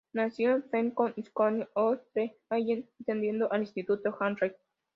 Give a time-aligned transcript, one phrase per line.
[0.13, 4.51] Nacido en Fenton, Stoke-on-Trent, Allen atendió al Instituto Hanley.